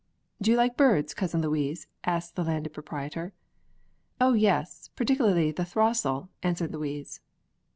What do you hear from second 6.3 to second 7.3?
answered Louise.